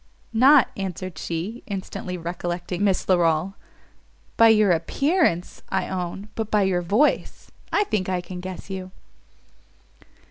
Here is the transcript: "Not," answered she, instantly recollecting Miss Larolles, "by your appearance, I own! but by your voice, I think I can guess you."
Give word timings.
"Not," 0.33 0.69
answered 0.75 1.19
she, 1.19 1.61
instantly 1.67 2.17
recollecting 2.17 2.83
Miss 2.83 3.05
Larolles, 3.07 3.53
"by 4.35 4.47
your 4.47 4.71
appearance, 4.71 5.61
I 5.69 5.89
own! 5.89 6.29
but 6.33 6.49
by 6.49 6.63
your 6.63 6.81
voice, 6.81 7.51
I 7.71 7.83
think 7.83 8.09
I 8.09 8.19
can 8.19 8.39
guess 8.39 8.67
you." 8.67 8.89